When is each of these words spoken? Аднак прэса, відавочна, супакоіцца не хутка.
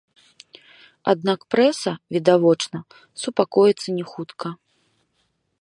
Аднак 1.13 1.39
прэса, 1.55 1.93
відавочна, 2.17 2.77
супакоіцца 3.25 3.89
не 3.99 4.05
хутка. 4.15 4.47